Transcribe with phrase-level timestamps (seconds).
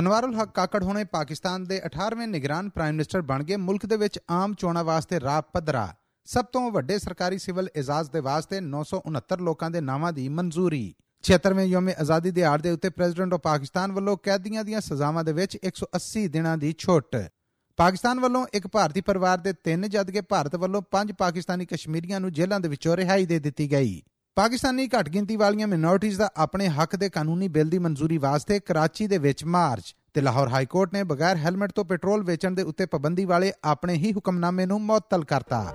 [0.00, 4.18] ਅਨਵਾਰੁਲ ਹਕ ਕਾਕੜ ਹੁਣੇ ਪਾਕਿਸਤਾਨ ਦੇ 18ਵੇਂ ਨਿਗਰਾਨ ਪ੍ਰਾਈਮ ਮਿਨਿਸਟਰ ਬਣ ਗਏ। ਮੁਲਕ ਦੇ ਵਿੱਚ
[4.30, 5.94] ਆਮ ਚੋਣਾਂ ਵਾਸਤੇ ਰਾਹ ਪੱਧਰਾ।
[6.24, 10.94] ਸਭ ਤੋਂ ਵੱਡੇ ਸਰਕਾਰੀ ਸਿਵਲ ਇਜਾਜ਼ ਦੇ ਵਾਸਤੇ 969 ਲੋਕਾਂ ਦੇ ਨਾਵਾਂ ਦੀ ਮਨਜ਼ੂਰੀ।
[11.24, 15.32] 76ਵੇਂ ਯੋਮੇ ਆਜ਼ਾਦੀ ਦੇ ਆੜ ਦੇ ਉੱਤੇ ਪ੍ਰੈਜ਼ੀਡੈਂਟ ਆਫ ਪਾਕਿਸਤਾਨ ਵੱਲੋਂ ਕੈਦੀਆਂ ਦੀਆਂ ਸਜ਼ਾਵਾਂ ਦੇ
[15.32, 17.28] ਵਿੱਚ 180 ਦਿਨਾਂ ਦੀ ਛੁੱਟ।
[17.76, 22.60] ਪਾਕਿਸਤਾਨ ਵੱਲੋਂ ਇੱਕ ਭਾਰਤੀ ਪਰਿਵਾਰ ਦੇ ਤਿੰਨ ਜਦਕਿ ਭਾਰਤ ਵੱਲੋਂ ਪੰਜ ਪਾਕਿਸਤਾਨੀ ਕਸ਼ਮੀਰੀਆਂ ਨੂੰ ਜੇਲ੍ਹਾਂ
[22.60, 24.02] ਦੇ ਵਿੱਚੋਂ ਰਿਹਾਈ ਦੇ ਦਿੱਤੀ ਗਈ।
[24.34, 29.06] ਪਾਕਿਸਤਾਨੀ ਘੱਟ ਗਿਣਤੀ ਵਾਲੀਆਂ ਮਿਨੋਰਟੀਜ਼ ਦਾ ਆਪਣੇ ਹੱਕ ਦੇ ਕਾਨੂੰਨੀ ਬਿੱਲ ਦੀ ਮਨਜ਼ੂਰੀ ਵਾਸਤੇ ਕਰਾਚੀ
[29.06, 32.86] ਦੇ ਵਿੱਚ ਮਾਰਚ ਤੇ ਲਾਹੌਰ ਹਾਈ ਕੋਰਟ ਨੇ ਬਗੈਰ ਹੈਲਮਟ ਤੋਂ ਪੈਟਰੋਲ ਵੇਚਣ ਦੇ ਉੱਤੇ
[32.86, 35.74] ਪਾਬੰਦੀ ਵਾਲੇ ਆਪਣੇ ਹੀ ਹੁਕਮਨਾਮੇ ਨੂੰ ਮੁਅੱਤਲ ਕਰਤਾ।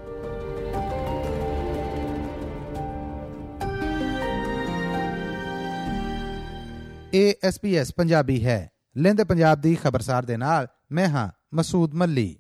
[7.14, 12.40] ਇਹ ਐਸਪੀਐਸ ਪੰਜਾਬੀ ਹੈ। ਲੈਂਦੇ ਪੰਜਾਬ ਦੀ ਖਬਰਸਾਰ ਦੇ ਨਾਲ ਮੈਂ ਹਾਂ ਮਸੂਦ ਮੱਲੀ।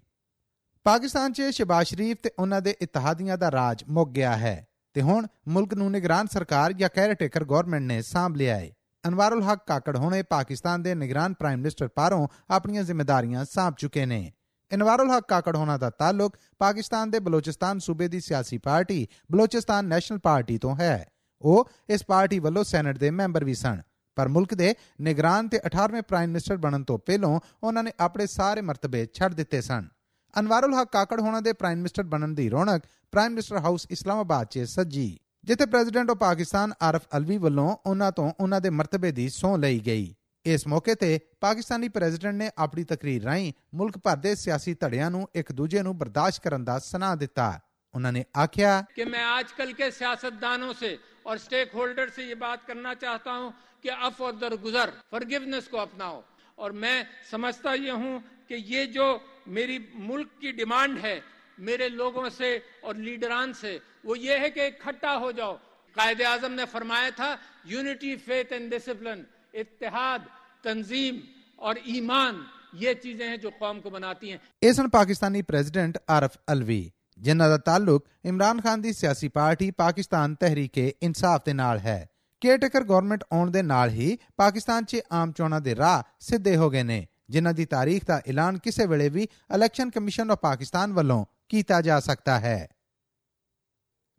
[0.83, 5.27] ਪਾਕਿਸਤਾਨ 'ਚ ਸ਼ਬਾਜ਼ ਸ਼ਰੀਫ ਤੇ ਉਹਨਾਂ ਦੇ ਇਤਿਹਾਦੀਆਂ ਦਾ ਰਾਜ ਮੁੱਕ ਗਿਆ ਹੈ। ਤੇ ਹੁਣ
[5.47, 8.71] ਮੁਲਕ ਨੂੰ ਨਿਗਰਾਨ ਸਰਕਾਰ ਜਾਂ ਕੈਰਟੇਕਰ ਗਵਰਨਮੈਂਟ ਨੇ ਸਾਂਭ ਲਿਆ ਹੈ
[9.07, 14.31] ਅਨਵਾਰੁਲ ਹਕ ਕਾਕੜ ਹੁਣੇ ਪਾਕਿਸਤਾਨ ਦੇ ਨਿਗਰਾਨ ਪ੍ਰਾਈਮ ਮਿਨਿਸਟਰ ਪਾਰੋਂ ਆਪਣੀਆਂ ਜ਼ਿੰਮੇਵਾਰੀਆਂ ਸਾਂਭ ਚੁੱਕੇ ਨੇ।
[14.73, 20.19] ਅਨਵਾਰੁਲ ਹਕ ਕਾਕੜ ਹੋਣਾ ਦਾ ਤਾਲੁਕ ਪਾਕਿਸਤਾਨ ਦੇ ਬਲੋਚਿਸਤਾਨ ਸੂਬੇ ਦੀ ਸਿਆਸੀ ਪਾਰਟੀ, ਬਲੋਚਿਸਤਾਨ ਨੈਸ਼ਨਲ
[20.19, 21.05] ਪਾਰਟੀ ਤੋਂ ਹੈ।
[21.41, 23.81] ਉਹ ਇਸ ਪਾਰਟੀ ਵੱਲੋਂ ਸੈਨੇਟ ਦੇ ਮੈਂਬਰ ਵੀ ਸਨ।
[24.15, 28.61] ਪਰ ਮੁਲਕ ਦੇ ਨਿਗਰਾਨ ਤੇ 18ਵੇਂ ਪ੍ਰਾਈਮ ਮਿਨਿਸਟਰ ਬਣਨ ਤੋਂ ਪਹਿਲਾਂ ਉਹਨਾਂ ਨੇ ਆਪਣੇ ਸਾਰੇ
[28.61, 29.87] ਮਰਤਬੇ ਛੱਡ ਦਿੱਤੇ ਸਨ।
[30.34, 34.64] ਅਨਵਾਰੁਲ ਹਕ ਕਾਕੜ ਹੋਣਾ ਦੇ ਪ੍ਰਾਈਮ ਮਿਨਿਸਟਰ ਬਣਨ ਦੀ ਰੌਣਕ ਪ੍ਰਾਈਮ ਮਿਨਿਸਟਰ ਹਾਊਸ ਇਸਲਾਮਾਬਾਦ 'ਚ
[34.68, 39.60] ਸੱਜੀ ਜਿੱਥੇ ਪ੍ਰੈਜ਼ੀਡੈਂਟ ਆਫ ਪਾਕਿਸਤਾਨ ਆਰਫ ਅਲਵੀ ਵੱਲੋਂ ਉਹਨਾਂ ਤੋਂ ਉਹਨਾਂ ਦੇ ਮਰਤਬੇ ਦੀ ਸਹੁੰ
[39.60, 40.14] ਲਈ ਗਈ
[40.46, 45.26] ਇਸ ਮੌਕੇ ਤੇ ਪਾਕਿਸਤਾਨੀ ਪ੍ਰੈਜ਼ੀਡੈਂਟ ਨੇ ਆਪਣੀ ਤਕਰੀਰ ਰਾਹੀਂ ਮੁਲਕ ਭਰ ਦੇ ਸਿਆਸੀ ਧੜਿਆਂ ਨੂੰ
[45.34, 47.58] ਇੱਕ ਦੂਜੇ ਨੂੰ ਬਰਦਾਸ਼ਤ ਕਰਨ ਦਾ ਸਨਾਹ ਦਿੱਤਾ
[47.94, 50.90] ਉਹਨਾਂ ਨੇ ਆਖਿਆ कि मैं आजकल के सियासतदानों से
[51.24, 53.48] और स्टेक होल्डर से ये बात करना चाहता हूं
[53.84, 56.20] कि अफ और दरगुजर फॉरगिवनेस को अपनाओ
[56.58, 56.94] और मैं
[57.30, 58.12] समझता ये हूं
[58.49, 61.19] کہ یہ جو میری ملک کی ڈیمانڈ ہے،
[61.57, 65.55] میرے لوگوں سے اور لیڈران سے، وہ یہ ہے کہ اکٹھا ہو جاؤ۔
[65.95, 67.35] قائد اعظم نے فرمایا تھا
[67.65, 69.23] یونٹی فیتھ اینڈ ڈسپلن
[69.53, 70.19] اتحاد،
[70.63, 71.19] تنظیم
[71.55, 72.41] اور ایمان،
[72.73, 76.83] یہ چیزیں ہیں جو قوم کو بناتی ہیں۔ اس پاکستانی پریزیڈنٹ عارف الوی
[77.19, 82.07] ਜਿਨ੍ਹਾਂ ਦਾ ਤਾਲੁਕ ਇਮਰਾਨ ਖਾਨ ਦੀ ਸਿਆਸੀ ਪਾਰਟੀ ਪਾਕਿਸਤਾਨ ਤਹਿਰੀਕੇ ਇਨਸਾਫ ਦੇ ਨਾਲ ਹੈ
[82.41, 86.83] ਕੇਅਰਟੇਕਰ ਗਵਰਨਮੈਂਟ ਆਉਣ ਦੇ ਨਾਲ ਹੀ ਪਾਕਿਸਤਾਨ 'ਚ ਆਮ ਚੋਣਾਂ ਦੇ ਰਾਹ ਸਿੱਧੇ ਹੋ ਗਏ
[86.83, 89.23] ਨੇ ਜਿਨ੍ਹਾਂ ਦੀ ਤਾਰੀਖ ਦਾ ਐਲਾਨ ਕਿਸੇ ਵੇਲੇ ਵੀ
[89.55, 92.67] ਇਲੈਕਸ਼ਨ ਕਮਿਸ਼ਨ ਆਫ ਪਾਕਿਸਤਾਨ ਵੱਲੋਂ ਕੀਤਾ ਜਾ ਸਕਦਾ ਹੈ।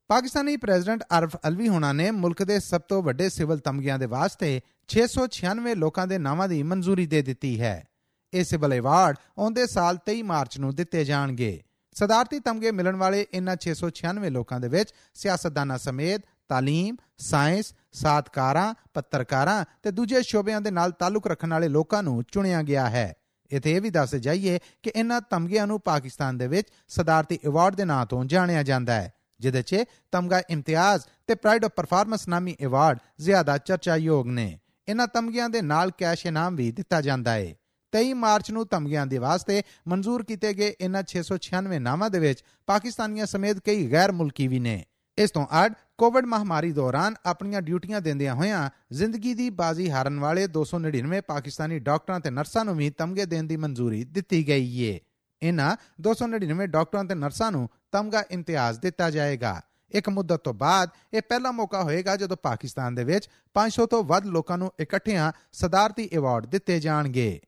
[0.09, 4.61] ਪਾਕਿਸਤਾਨੀ ਪ੍ਰੈਜ਼ੀਡੈਂਟ ਆਰਫ ਅਲਵੀ ਹੋਣਾ ਨੇ ਮੁਲਕ ਦੇ ਸਭ ਤੋਂ ਵੱਡੇ ਸਿਵਲ ਤਮਗਿਆਂ ਦੇ ਵਾਸਤੇ
[4.89, 7.89] 696 ਲੋਕਾਂ ਦੇ ਨਾਵਾਂ ਦੀ ਮਨਜ਼ੂਰੀ ਦੇ ਦਿੱਤੀ ਹੈ।
[8.35, 11.63] ਇਹ ਸਿਵਲ ਅਵਾਰਡ ਆਉਂਦੇ ਸਾਲ 23 ਮਾਰਚ ਨੂੰ ਦਿੱਤੇ ਜਾਣਗੇ।
[11.93, 19.65] ਸਦਾਰਤੀ ਤਮਗੇ ਮਿਲਣ ਵਾਲੇ ਇਨ੍ਹਾਂ 696 ਲੋਕਾਂ ਦੇ ਵਿੱਚ ਸਿਆਸਤਦਾਨਾਂ ਸਮੇਤ ਤਾਲੀਮ, ਸਾਇੰਸ ਸਾਦਕਾਰਾਂ ਪੱਤਰਕਾਰਾਂ
[19.83, 23.15] ਤੇ ਦੂਜੇ ਸ਼ੋਬਿਆਂ ਦੇ ਨਾਲ ਤਾਲੁਕ ਰੱਖਣ ਵਾਲੇ ਲੋਕਾਂ ਨੂੰ ਚੁਣਿਆ ਗਿਆ ਹੈ।
[23.51, 27.85] ਇਥੇ ਇਹ ਵੀ ਦੱਸ ਜਾਈਏ ਕਿ ਇਨ੍ਹਾਂ ਤਮਗਿਆਂ ਨੂੰ ਪਾਕਿਸਤਾਨ ਦੇ ਵਿੱਚ ਸਦਾਰਤੀ ਅਵਾਰਡ ਦੇ
[27.85, 32.99] ਨਾਂ ਤੋਂ ਜਾਣਿਆ ਜਾਂਦਾ ਹੈ, ਜਿਹਦੇ 'ਚ ਤਮਗਾ ਇਮਤਿਆਜ਼ ਤੇ ਪ੍ਰਾਈਡ ਆਫ ਪਰਫਾਰਮੈਂਸ ਨਾਮੀ ਅਵਾਰਡ
[33.21, 34.59] ਜ਼ਿਆਦਾ ਚਰਚਾਯੋਗ ਨੇ।
[34.89, 37.55] ਇਨ੍ਹਾਂ ਤਮਗਿਆਂ ਦੇ ਨਾਲ ਕੈਸ਼ ਇਨਾਮ ਵੀ ਦਿੱਤਾ ਜਾਂਦਾ ਹੈ
[37.93, 43.27] 23 ਮਾਰਚ ਨੂੰ ਤਮਗਿਆਂ ਦੇ ਵਾਸਤੇ ਮਨਜ਼ੂਰ ਕੀਤੇ ਗਏ ਇਨ੍ਹਾਂ 696 ਨਾਵਾਂ ਦੇ ਵਿੱਚ ਪਾਕਿਸਤਾਨੀਆਂ
[43.27, 44.77] ਸਮੇਤ ਕਈ ਗੈਰ ਮੁਲਕੀ ਵੀ ਨੇ।
[45.19, 50.47] ਇਸ ਤੋਂ ਅੱਡ ਕੋਵਿਡ ਮਹਾਮਾਰੀ ਦੌਰਾਨ ਆਪਣੀਆਂ ਡਿਊਟੀਆਂ ਦਿੰਦਿਆਂ ਹੋਇਆਂ ਜ਼ਿੰਦਗੀ ਦੀ ਬਾਜ਼ੀ ਹਾਰਨ ਵਾਲੇ
[50.47, 55.01] 299 ਪਾਕਿਸਤਾਨੀ ਡਾਕਟਰਾਂ ਤੇ ਨਰਸਾਂ ਨੂੰ ਵੀ ਤਮਗੇ ਦੇਣ ਦੀ ਮਨਜ਼ੂਰੀ ਦਿੱਤੀ ਗਈ ਏ।
[55.43, 59.61] ਇਨ੍ਹਾਂ 299 ਡਾਕਟਰਾਂ ਤੇ ਨਰਸਾਂ ਨੂੰ ਤਮਗਾ ਇਮਤਿਆਜ਼ ਦਿੱਤਾ ਜਾਏਗਾ।
[59.91, 64.27] ਇੱਕ ਮੁੱਦਤ ਤੋਂ ਬਾਅਦ ਇਹ ਪਹਿਲਾ ਮੌਕਾ ਹੋਏਗਾ ਜਦੋਂ ਪਾਕਿਸਤਾਨ ਦੇ ਵਿੱਚ 500 ਤੋਂ ਵੱਧ
[64.27, 67.41] ਲੋਕਾਂ ਨੂੰ ਇਕੱਠਿਆਂ ਸਦਾਰਤੀ ਅਵਾਰਡ ਦਿੱਤੇ ਜਾਣਗੇ।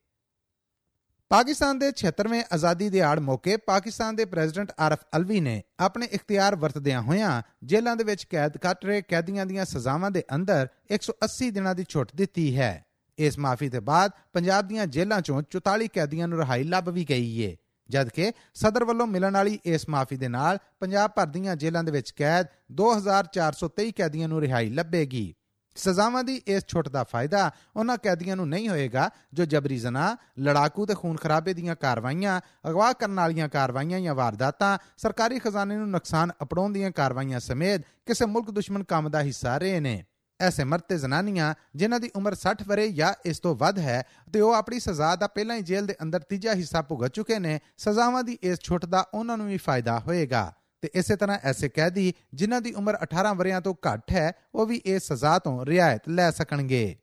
[1.29, 7.03] ਪਾਕਿਸਤਾਨ ਦੇ 76ਵੇਂ ਆਜ਼ਾਦੀ ਦਿਹਾੜ ਮੌਕੇ ਪਾਕਿਸਤਾਨ ਦੇ ਪ੍ਰੈਜ਼ੀਡੈਂਟ ਆਰਫ ਅਲਵੀ ਨੇ ਆਪਣੇ ਇਖਤਿਆਰ ਵਰਤਦਿਆਂ
[7.03, 11.85] ਹੋਇਆਂ ਜੇਲ੍ਹਾਂ ਦੇ ਵਿੱਚ ਕੈਦ ਕੱਟ ਰਹੇ ਕੈਦੀਆਂ ਦੀਆਂ ਸਜ਼ਾਵਾਂ ਦੇ ਅੰਦਰ 180 ਦਿਨਾਂ ਦੀ
[11.89, 12.87] ਛੁੱਟ ਦਿੱਤੀ ਹੈ।
[13.19, 17.41] ਇਸ ਮਾਫੀ ਦੇ ਬਾਅਦ ਪੰਜਾਬ ਦੀਆਂ ਜੇਲ੍ਹਾਂ ਚੋਂ 44 ਕੈਦੀਆਂ ਨੂੰ ਰਿਹਾਈ ਲੱਭ ਵੀ ਗਈ
[17.41, 17.57] ਏ।
[17.91, 22.11] ਜਦਕਿ ਸਦਰ ਵੱਲੋਂ ਮਿਲਣ ਵਾਲੀ ਇਸ ਮਾਫੀ ਦੇ ਨਾਲ ਪੰਜਾਬ ਭਰ ਦੀਆਂ ਜੇਲ੍ਹਾਂ ਦੇ ਵਿੱਚ
[22.11, 25.35] ਕੈਦ 2423 ਕੈਦੀਆਂ ਨੂੰ ਰਿਹਾਈ ਲੱਭੇਗੀ।
[25.79, 30.87] ਸਜ਼ਾਵਾਂ ਦੀ ਇਸ ਛੁੱਟ ਦਾ ਫਾਇਦਾ ਉਹਨਾਂ ਕੈਦੀਆਂ ਨੂੰ ਨਹੀਂ ਹੋਏਗਾ, ਜੋ ਜਬਰੀ ਜ਼ਨਾ, ਲੜਾਕੂ
[30.87, 36.33] ਤੇ ਖੂਨ ਖਰਾਬੇ ਦੀਆਂ ਕਾਰਵਾਈਆਂ, ਅਗਵਾ ਕਰਨ ਵਾਲੀਆਂ ਕਾਰਵਾਈਆਂ ਜਾਂ ਵਾਰਦਾਤਾਂ, ਸਰਕਾਰੀ ਖਜ਼ਾਨੇ ਨੂੰ ਨੁਕਸਾਨ
[36.43, 40.05] ਅਪੜਾਉਣ ਦੀਆਂ ਕਾਰਵਾਈਆਂ ਸਮੇਤ ਕਿਸੇ ਮੁਲਕ ਦੁਸ਼ਮਣ ਕੰਮ ਦਾ ਹਿੱਸਾ ਰਹੇ ਨੇ।
[40.41, 44.53] ਐਸੇ ਮਰਤੇ ਜ਼ਨਾਨੀਆਂ, ਜਿਨ੍ਹਾਂ ਦੀ ਉਮਰ 60 ਵਰੇ ਜਾਂ ਇਸ ਤੋਂ ਵੱਧ ਹੈ ਤੇ ਉਹ
[44.53, 48.39] ਆਪਣੀ ਸਜ਼ਾ ਦਾ ਪਹਿਲਾਂ ਹੀ ਜੇਲ੍ਹ ਦੇ ਅੰਦਰ ਤੀਜਾ ਹਿੱਸਾ ਭੁਗਤ ਚੁੱਕੇ ਨੇ, ਸਜ਼ਾਵਾਂ ਦੀ
[48.43, 52.73] ਇਸ ਛੁੱਟ ਦਾ ਉਹਨਾਂ ਨੂੰ ਵੀ ਫਾਇਦਾ ਹੋਏਗਾ। ਤੇ ਇਸੇ ਤਰ੍ਹਾਂ ਐਸੇ ਕੈਦੀ ਜਿਨ੍ਹਾਂ ਦੀ
[52.73, 56.97] ਉਮਰ 18 ਵਰਿਆਂ ਤੋਂ ਘੱਟ ਹੈ, ਉਹ ਵੀ ਇਸ ਸਜ਼ਾ ਤੋਂ ਰਿਆਇਤ ਲੈ ਸਕਣਗੇ।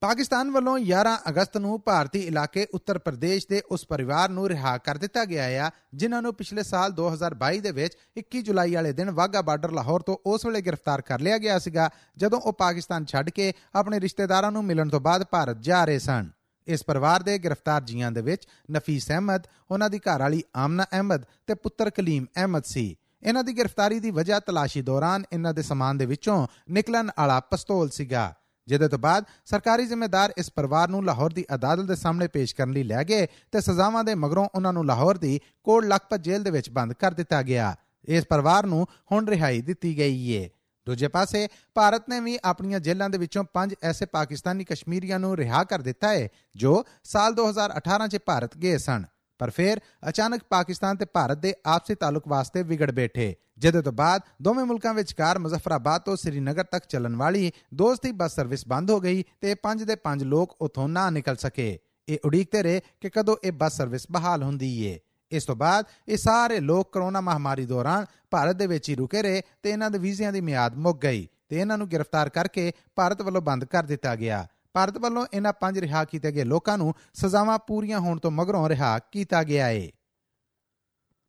[0.00, 4.98] ਪਾਕਿਸਤਾਨ ਵੱਲੋਂ 11 ਅਗਸਤ ਨੂੰ ਭਾਰਤੀ ਇਲਾਕੇ ਉੱਤਰ ਪ੍ਰਦੇਸ਼ ਦੇ ਉਸ ਪਰਿਵਾਰ ਨੂੰ ਰਿਹਾ ਕਰ
[4.98, 9.42] ਦਿੱਤਾ ਗਿਆ ਹੈ ਜਿਨ੍ਹਾਂ ਨੂੰ ਪਿਛਲੇ ਸਾਲ 2022 ਦੇ ਵਿੱਚ 21 ਜੁਲਾਈ ਵਾਲੇ ਦਿਨ ਵਾਗਾ
[9.42, 13.52] ਬਾਰਡਰ ਲਾਹੌਰ ਤੋਂ ਉਸ ਵੇਲੇ ਗ੍ਰਿਫਤਾਰ ਕਰ ਲਿਆ ਗਿਆ ਸੀਗਾ, ਜਦੋਂ ਉਹ ਪਾਕਿਸਤਾਨ ਛੱਡ ਕੇ
[13.74, 16.30] ਆਪਣੇ ਰਿਸ਼ਤੇਦਾਰਾਂ ਨੂੰ ਮਿਲਣ ਤੋਂ ਬਾਅਦ ਭਾਰਤ ਜਾ ਰਹੇ ਸਨ।
[16.66, 21.24] ਇਸ ਪਰਿਵਾਰ ਦੇ ਗ੍ਰਿਫਤਾਰ ਜੀਆਂ ਦੇ ਵਿੱਚ ਨਫੀਸ ਅਹਿਮਦ, ਉਹਨਾਂ ਦੀ ਘਰ ਵਾਲੀ ਆਮਨਾ ਅਹਿਮਦ
[21.46, 25.98] ਤੇ ਪੁੱਤਰ ਕਲੀਮ ਅਹਿਮਦ ਸੀ। ਇਹਨਾਂ ਦੀ ਗ੍ਰਿਫਤਾਰੀ ਦੀ ਵਜ੍ਹਾ ਤਲਾਸ਼ੀ ਦੌਰਾਨ ਇਹਨਾਂ ਦੇ ਸਮਾਨ
[25.98, 28.34] ਦੇ ਵਿੱਚੋਂ ਨਿਕਲਣ ਵਾਲਾ ਪਿਸਤੌਲ ਸੀਗਾ।
[28.68, 32.72] ਜਿਹਦੇ ਤੋਂ ਬਾਅਦ ਸਰਕਾਰੀ ਜ਼ਿੰਮੇਦਾਰ ਇਸ ਪਰਿਵਾਰ ਨੂੰ ਲਾਹੌਰ ਦੀ ਅਦਾਲਤ ਦੇ ਸਾਹਮਣੇ ਪੇਸ਼ ਕਰਨ
[32.72, 36.50] ਲਈ ਲੈ ਗਏ ਤੇ ਸਜ਼ਾਵਾਂ ਦੇ ਮਗਰੋਂ ਉਹਨਾਂ ਨੂੰ ਲਾਹੌਰ ਦੀ ਕੋਟ ਲਖਪਤ ਜੇਲ੍ਹ ਦੇ
[36.50, 40.50] ਵਿੱਚ ਬੰਦ ਕਰ ਦਿੱਤਾ ਗਿਆ। ਇਸ ਪਰਿਵਾਰ ਨੂੰ ਹੁਣ ਰਿਹਾਈ ਦਿੱਤੀ ਗਈ ਏ।
[40.86, 45.64] ਦੂਜੇ ਪਾਸੇ, ਭਾਰਤ ਨੇ ਵੀ ਆਪਣੀਆਂ ਜੇਲ੍ਹਾਂ ਦੇ ਵਿੱਚੋਂ ਪੰਜ ਐਸੇ ਪਾਕਿਸਤਾਨੀ ਕਸ਼ਮੀਰੀਆਂ ਨੂੰ ਰਿਹਾ
[45.64, 49.04] ਕਰ ਦਿੱਤਾ ਹੈ ਜੋ ਸਾਲ 2018 'ਚ ਭਾਰਤ ਗਏ ਸਨ।
[49.38, 54.22] ਪਰ ਫਿਰ ਅਚਾਨਕ ਪਾਕਿਸਤਾਨ ਤੇ ਭਾਰਤ ਦੇ ਆਪਸੀ ਤਾਲੁਕ ਵਾਸਤੇ ਵਿਗੜ ਬੈਠੇ। ਜਿਹਦੇ ਤੋਂ ਬਾਅਦ
[54.42, 59.24] ਦੋਵੇਂ ਮੁਲਕਾਂ ਵਿਚਕਾਰ ਮੁਜ਼ੱਫਰਾਬਾਦ ਤੋਂ ਸ੍ਰੀਨਗਰ ਤੱਕ ਚੱਲਣ ਵਾਲੀ ਦੋਸਤੀ ਬੱਸ ਸਰਵਿਸ ਬੰਦ ਹੋ ਗਈ
[59.40, 61.78] ਤੇ ਪੰਜ ਦੇ ਪੰਜ ਲੋਕ ਉਥੋਂ ਨਾ ਨਿਕਲ ਸਕੇ।
[62.08, 65.00] ਇਹ ਉਡੀਕਦੇ ਰਹੇ ਕਿ ਕਦੋਂ ਇਹ ਬੱਸ ਸਰਵਿਸ ਬਹਾਲ ਹੁੰਦੀ ਏ।
[65.32, 69.42] ਇਸ ਤੋਂ ਬਾਅਦ ਇਹ ਸਾਰੇ ਲੋਕ ਕਰੋਨਾ ਮਹਾਮਾਰੀ ਦੌਰਾਨ ਭਾਰਤ ਦੇ ਵਿੱਚ ਹੀ ਰੁਕੇ ਰਹੇ
[69.62, 73.42] ਤੇ ਇਹਨਾਂ ਦੇ ਵੀਜ਼ਿਆਂ ਦੀ ਮਿਆਦ ਮੁੱਕ ਗਈ ਤੇ ਇਹਨਾਂ ਨੂੰ ਗ੍ਰਿਫਤਾਰ ਕਰਕੇ ਭਾਰਤ ਵੱਲੋਂ
[73.42, 78.00] ਬੰਦ ਕਰ ਦਿੱਤਾ ਗਿਆ। ਭਾਰਤ ਵੱਲੋਂ ਇਹਨਾਂ ਪੰਜ ਰਿਹਾ ਕੀਤੇ ਗਏ ਲੋਕਾਂ ਨੂੰ ਸਜ਼ਾਵਾਂ ਪੂਰੀਆਂ
[78.00, 79.88] ਹੋਣ ਤੋਂ ਮਗਰੋਂ ਰਿਹਾ ਕੀਤਾ ਗਿਆ ਹੈ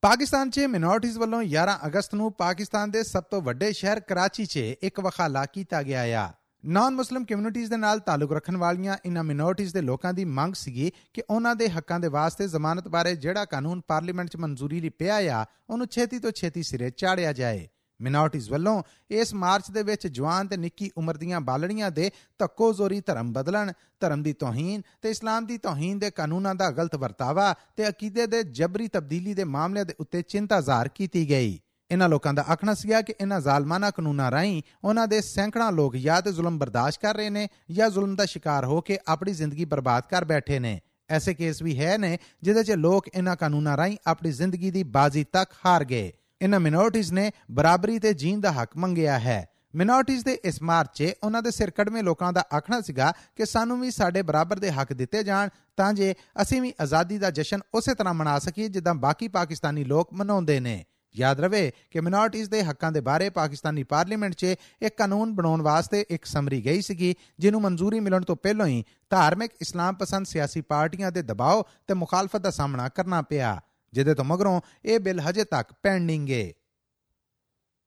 [0.01, 4.57] ਪਾਕਿਸਤਾਨ 'ਚ ਮਿਨੋਰਟੀਜ਼ ਵੱਲੋਂ 11 ਅਗਸਤ ਨੂੰ ਪਾਕਿਸਤਾਨ ਦੇ ਸਭ ਤੋਂ ਵੱਡੇ ਸ਼ਹਿਰ ਕਰਾਚੀ 'ਚ
[4.57, 6.33] ਇੱਕ ਵਖਾਲਾ ਕੀਤਾ ਗਿਆ ਆ।
[6.65, 10.91] ਨਾਨ ਮੁਸਲਮ ਕਮਿਊਨਿਟੀਜ਼ ਦੇ ਨਾਲ ਤਾਲੁਕ ਰੱਖਣ ਵਾਲੀਆਂ ਇਨ੍ਹਾਂ ਮਿਨੋਰਟੀਜ਼ ਦੇ ਲੋਕਾਂ ਦੀ ਮੰਗ ਸੀਗੀ
[11.13, 15.15] ਕਿ ਉਹਨਾਂ ਦੇ ਹੱਕਾਂ ਦੇ ਵਾਸਤੇ ਜ਼ਮਾਨਤ ਬਾਰੇ ਜਿਹੜਾ ਕਾਨੂੰਨ ਪਾਰਲੀਮੈਂਟ 'ਚ ਮਨਜ਼ੂਰੀ ਲਈ ਪਿਆ
[15.15, 17.67] ਆ, ਉਹਨੂੰ ਛੇਤੀ ਤੋਂ ਛੇਤੀ ਸਿਰੇ ਚਾੜਿਆ ਜਾਏ।
[17.99, 18.81] ਮਿਨੋਰਟੀਜ਼ ਵੱਲੋਂ
[19.11, 23.71] ਇਸ ਮਾਰਚ ਦੇ ਵਿੱਚ ਜਵਾਨ ਤੇ ਨਿੱਕੀ ਉਮਰ ਦੀਆਂ ਬਾਲੜੀਆਂ ਦੇ ਧੱਕੋ ਜ਼ੋਰੀ ਧਰਮ ਬਦਲਣ,
[23.99, 28.43] ਧਰਮ ਦੀ ਤੋਹੀਨ ਤੇ ਇਸਲਾਮ ਦੀ ਤੋਹੀਨ ਦੇ ਕਾਨੂੰਨਾਂ ਦਾ ਗਲਤ ਵਰਤਾਵਾ ਤੇ ਅਕੀਦੇ ਦੇ
[28.43, 31.59] ਜਬਰੀ ਤਬਦੀਲੀ ਦੇ ਮਾਮਲਿਆਂ ਦੇ ਉੱਤੇ ਚਿੰਤਾ ਜ਼ਾਹਰ ਕੀਤੀ ਗਈ।
[31.91, 36.21] ਇਹਨਾਂ ਲੋਕਾਂ ਦਾ ਆਖਣਾ ਸੀਗਾ ਕਿ ਇਹਨਾਂ ਜ਼ਾਲਮਾਨਾ ਕਾਨੂੰਨਾਂ ਰਾਹੀਂ ਉਹਨਾਂ ਦੇ ਸੈਂਕੜਾਂ ਲੋਕ ਜਾਂ
[36.21, 40.03] ਤੇ ਜ਼ੁਲਮ ਬਰਦਾਸ਼ਤ ਕਰ ਰਹੇ ਨੇ ਜਾਂ ਜ਼ੁਲਮ ਦਾ ਸ਼ਿਕਾਰ ਹੋ ਕੇ ਆਪਣੀ ਜ਼ਿੰਦਗੀ ਬਰਬਾਦ
[40.09, 40.79] ਕਰ ਬੈਠੇ ਨੇ।
[41.09, 45.23] ਐਸੇ ਕੇਸ ਵੀ ਹੈ ਨੇ ਜਿਹਦੇ 'ਚ ਲੋਕ ਇਹਨਾਂ ਕਾਨੂੰਨਾਂ ਰਾਹੀਂ ਆਪਣੀ ਜ਼ਿੰਦਗੀ ਦੀ ਬਾਜ਼ੀ
[45.23, 46.11] ਤੱਕ ਹਾਰ ਗਏ।
[46.41, 49.45] ਇਹਨਾਂ ਮਿਨੋਰਟੀਜ਼ ਨੇ ਬਰਾਬਰੀ ਤੇ ਜੀਣ ਦਾ ਹੱਕ ਮੰਗਿਆ ਹੈ।
[49.75, 53.91] ਮਿਨੋਰਟੀਜ਼ ਦੇ ਇਸ ਮਾਰਚ 'ਚ ਉਹਨਾਂ ਦੇ ਸਿਰਕੜਵੇਂ ਲੋਕਾਂ ਦਾ ਆਖਣਾ ਸੀਗਾ ਕਿ ਸਾਨੂੰ ਵੀ
[53.91, 58.13] ਸਾਡੇ ਬਰਾਬਰ ਦੇ ਹੱਕ ਦਿੱਤੇ ਜਾਣ ਤਾਂ ਜੇ ਅਸੀਂ ਵੀ ਆਜ਼ਾਦੀ ਦਾ ਜਸ਼ਨ ਉਸੇ ਤਰ੍ਹਾਂ
[58.13, 60.83] ਮਨਾ ਸਕੀਏ ਜਿੱਦਾਂ ਬਾਕੀ ਪਾਕਿਸਤਾਨੀ ਲੋਕ ਮਨਾਉਂਦੇ ਨੇ।
[61.17, 66.05] ਯਾਦ ਰਵੇ ਕਿ ਮਿਨੋਰਟੀਜ਼ ਦੇ ਹੱਕਾਂ ਦੇ ਬਾਰੇ ਪਾਕਿਸਤਾਨੀ ਪਾਰਲੀਮੈਂਟ 'ਚ ਇੱਕ ਕਾਨੂੰਨ ਬਣਾਉਣ ਵਾਸਤੇ
[66.09, 71.11] ਇੱਕ ਸਮਰੀ ਗਈ ਸੀਗੀ, ਜਿਹਨੂੰ ਮਨਜ਼ੂਰੀ ਮਿਲਣ ਤੋਂ ਪਹਿਲਾਂ ਹੀ ਧਾਰਮਿਕ ਇਸਲਾਮ ਪਸੰਦ ਸਿਆਸੀ ਪਾਰਟੀਆਂ
[71.11, 73.59] ਦੇ ਦਬਾਅ ਤੇ ਮੁਖਾਲਫਤ ਦਾ ਸਾਹਮਣਾ ਕਰਨਾ ਪਿਆ,
[73.93, 76.51] ਜਿਹਦੇ ਤੋਂ ਮਗਰੋਂ ਇਹ ਬਿੱਲ ਹਜੇ ਤੱਕ ਪੈਂਡਿੰਗ ਹੈ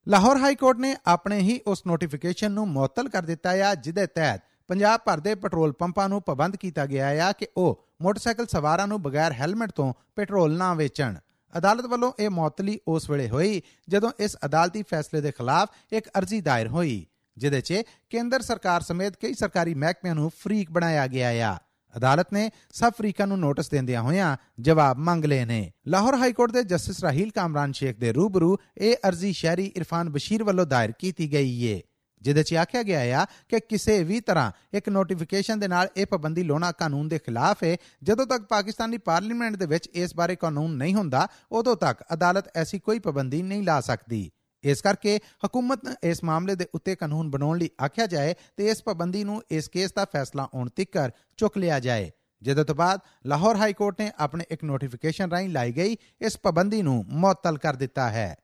[0.06, 4.43] ਲਾਹੌਰ ਹਾਈ ਕੋਰਟ ਨੇ ਆਪਣੇ ਹੀ ਉਸ ਨੋਟੀਫਿਕੇਸ਼ਨ ਨੂੰ ਮੁਅੱਤਲ ਕਰ ਦਿੱਤਾ ਹੈ ਜਿਹਦੇ ਤਹਿਤ
[4.69, 9.03] ਪੰਜਾਬ ਭਰ ਦੇ ਪੈਟਰੋਲ ਪੰਪਾਂ ਨੂੰ ਪਾਬੰਦ ਕੀਤਾ ਗਿਆ ਹੈ ਕਿ ਉਹ ਮੋਟਰਸਾਈਕਲ ਸਵਾਰਾਂ ਨੂੰ
[9.03, 11.17] ਬਗੈਰ ਹੈਲਮਟ ਤੋਂ ਪੈਟਰੋਲ ਨਾ ਵੇਚਣ।
[11.58, 16.41] ਅਦਾਲਤ ਵੱਲੋਂ ਇਹ ਮੁਅੱਤਲੀ ਉਸ ਵੇਲੇ ਹੋਈ, ਜਦੋਂ ਇਸ ਅਦਾਲਤੀ ਫੈਸਲੇ ਦੇ ਖਿਲਾਫ ਇੱਕ ਅਰਜ਼ੀ
[16.41, 17.06] ਦਾਇਰ ਹੋਈ
[17.37, 21.58] ਜਿਦੇ 'ਚ ਕੇਂਦਰ ਸਰਕਾਰ ਸਮੇਤ ਕਈ ਸਰਕਾਰੀ ਮਹਿਕਮਿਆਂ ਨੂੰ ਫਰੀਕ ਬਣਾਇਆ ਗਿਆ ਹੈ
[21.97, 26.52] ਅਦਾਲਤ ਨੇ ਸਭ ਫਰੀਕਾਂ ਨੂੰ ਨੋਟਿਸ ਦਿੰਦਿਆਂ ਹੋਇਆਂ ਜਵਾਬ ਮੰਗ ਲਏ ਨੇ। ਲਾਹੌਰ ਹਾਈ ਕੋਰਟ
[26.52, 31.32] ਦੇ ਜਸਟਿਸ ਰਾਹੀਲ ਕਾਮਰਾਨ ਸ਼ੇਖ ਦੇ ਰੂਬਰੂ ਇਹ ਅਰਜ਼ੀ ਸ਼ਹਿਰੀ ਇਰਫਾਨ ਬਸ਼ੀਰ ਵੱਲੋਂ ਦਾਇਰ ਕੀਤੀ
[31.32, 31.81] ਗਈ ਏ।
[32.22, 36.43] ਜਿਹਦੇ 'ਚ ਆਖਿਆ ਗਿਆ ਹੈ ਕਿ ਕਿਸੇ ਵੀ ਤਰ੍ਹਾਂ ਇੱਕ ਨੋਟੀਫਿਕੇਸ਼ਨ ਦੇ ਨਾਲ ਇਹ ਪਾਬੰਦੀ
[36.43, 40.94] ਲਾਉਣਾ ਕਾਨੂੰਨ ਦੇ ਖਿਲਾਫ ਹੈ ਜਦੋਂ ਤੱਕ ਪਾਕਿਸਤਾਨੀ ਪਾਰਲੀਮੈਂਟ ਦੇ ਵਿੱਚ ਇਸ ਬਾਰੇ ਕਾਨੂੰਨ ਨਹੀਂ
[40.94, 44.31] ਹੁੰਦਾ, ਉਦੋਂ ਤੱਕ ਅਦਾਲਤ ਐਸੀ ਕੋਈ ਪਾਬੰਦੀ ਨਹੀਂ ਲਾ ਸਕਦੀ।
[44.64, 48.82] ਇਸ ਕਰਕੇ ਹਕੂਮਤ ਨੇ ਇਸ ਮਾਮਲੇ ਦੇ ਉੱਤੇ ਕਾਨੂੰਨ ਬਣਾਉਣ ਲਈ ਆਖਿਆ ਜਾਏ ਤੇ ਇਸ
[48.82, 52.11] ਪਾਬੰਦੀ ਨੂੰ ਇਸ ਕੇਸ ਦਾ ਫੈਸਲਾ ਆਉਣ ਤੱਕ ਚੁੱਕ ਲਿਆ ਜਾਏ।
[52.43, 56.82] ਜਿਹਦੇ ਤੋਂ ਬਾਅਦ ਲਾਹੌਰ ਹਾਈ ਕੋਰਟ ਨੇ ਆਪਣੇ ਇੱਕ ਨੋਟੀਫਿਕੇਸ਼ਨ ਰਾਹੀਂ ਲਾਈ ਗਈ, ਇਸ ਪਾਬੰਦੀ
[56.82, 58.37] ਨੂੰ ਮੁਅੱਤਲ ਕਰ ਦਿੱਤਾ ਹੈ।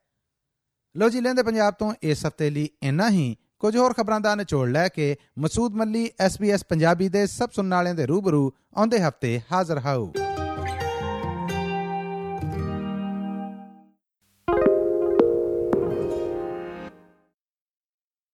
[0.95, 4.67] ਲੋ ਜੀ, ਲੈਂਦੇ ਪੰਜਾਬ ਤੋਂ ਇਸ ਹਫ਼ਤੇ ਲਈ ਇੰਨਾ ਹੀ। ਕੁਝ ਹੋਰ ਖਬਰਾਂ ਦਾ ਨਿਚੋੜ
[4.69, 9.79] ਲੈ ਕੇ ਮਸੂਦ ਮੱਲੀ SBS ਪੰਜਾਬੀ ਦੇ ਸਭ ਸੁਣਨ ਵਾਲਿਆਂ ਦੇ ਰੂਬਰੂ ਆਉਂਦੇ ਹਫ਼ਤੇ ਹਾਜ਼ਰ
[9.79, 10.11] ਹਾਊ